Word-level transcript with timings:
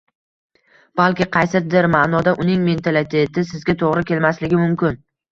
balki 0.99 1.25
qaysidir 1.35 1.87
maʼnoda 1.95 2.33
uning 2.45 2.63
mentaliteti 2.69 3.43
Sizga 3.49 3.75
toʻgʻri 3.83 4.07
kelmasligi 4.13 4.59
mumkin? 4.63 4.97